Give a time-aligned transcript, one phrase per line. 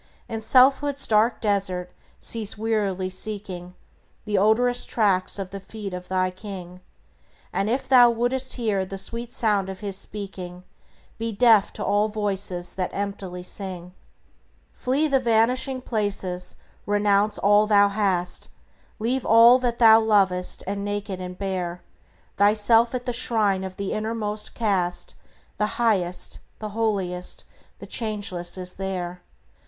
[0.27, 3.75] In selfhood's dark desert cease wearily seeking
[4.25, 6.81] The odorous tracks of the feet of thy King;
[7.53, 10.63] And if thou wouldst hear the sweet sound of His speaking,
[11.19, 13.93] Be deaf to all voices that emptily sing.
[14.73, 16.55] Flee the vanishing places;
[16.87, 18.49] renounce all thou hast;
[18.97, 21.83] Leave all that thou lovest, and, naked and bare,
[22.37, 25.13] Thyself at the shrine of the Innermost cast;
[25.57, 27.43] The Highest, the Holiest,
[27.77, 29.21] the Changeless is there.